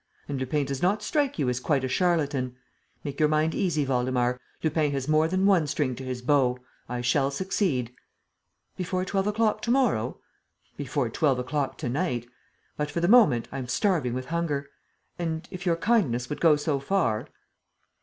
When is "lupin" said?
0.39-0.65, 4.63-4.89